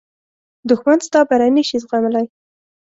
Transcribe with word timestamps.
دښمن 0.69 0.97
ستا 1.07 1.19
بری 1.29 1.49
نه 1.57 1.63
شي 1.67 1.77
زغملی 1.83 2.25